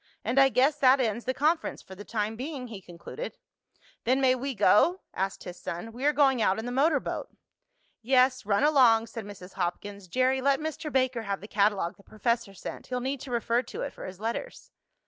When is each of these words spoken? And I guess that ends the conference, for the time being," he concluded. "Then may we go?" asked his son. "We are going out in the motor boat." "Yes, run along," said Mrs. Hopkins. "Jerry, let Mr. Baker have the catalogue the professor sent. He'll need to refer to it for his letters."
And 0.25 0.39
I 0.39 0.49
guess 0.49 0.77
that 0.79 0.99
ends 0.99 1.25
the 1.25 1.33
conference, 1.35 1.83
for 1.83 1.93
the 1.93 2.03
time 2.03 2.35
being," 2.35 2.69
he 2.69 2.81
concluded. 2.81 3.37
"Then 4.03 4.19
may 4.19 4.33
we 4.33 4.55
go?" 4.55 5.01
asked 5.13 5.43
his 5.43 5.59
son. 5.59 5.91
"We 5.91 6.05
are 6.05 6.11
going 6.11 6.41
out 6.41 6.57
in 6.57 6.65
the 6.65 6.71
motor 6.71 6.99
boat." 6.99 7.29
"Yes, 8.01 8.43
run 8.43 8.63
along," 8.63 9.05
said 9.05 9.25
Mrs. 9.25 9.53
Hopkins. 9.53 10.07
"Jerry, 10.07 10.41
let 10.41 10.59
Mr. 10.59 10.91
Baker 10.91 11.21
have 11.21 11.39
the 11.39 11.47
catalogue 11.47 11.97
the 11.97 12.03
professor 12.03 12.55
sent. 12.55 12.87
He'll 12.87 12.99
need 12.99 13.19
to 13.21 13.29
refer 13.29 13.61
to 13.61 13.81
it 13.83 13.93
for 13.93 14.07
his 14.07 14.19
letters." 14.19 14.71